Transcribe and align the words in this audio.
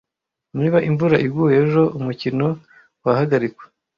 Niba 0.57 0.77
imvura 0.89 1.15
iguye 1.25 1.55
ejo, 1.63 1.83
umukino 1.97 2.47
wahagarikwa. 3.03 3.63